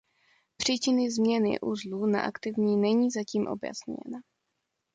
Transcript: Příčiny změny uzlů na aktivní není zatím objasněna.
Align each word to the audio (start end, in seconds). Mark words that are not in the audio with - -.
Příčiny 0.57 1.11
změny 1.11 1.59
uzlů 1.59 2.05
na 2.05 2.21
aktivní 2.21 2.77
není 2.77 3.11
zatím 3.11 3.47
objasněna. 3.47 4.21